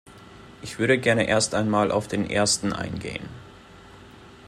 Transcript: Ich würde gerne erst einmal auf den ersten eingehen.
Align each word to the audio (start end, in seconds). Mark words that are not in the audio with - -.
Ich 0.63 0.79
würde 0.79 0.97
gerne 0.97 1.27
erst 1.27 1.53
einmal 1.53 1.91
auf 1.91 2.07
den 2.07 2.27
ersten 2.27 2.73
eingehen. 2.73 3.29